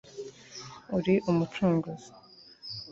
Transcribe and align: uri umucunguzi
uri 0.97 1.13
umucunguzi 1.29 2.09